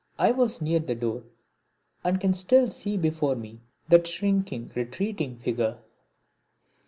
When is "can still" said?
2.19-2.71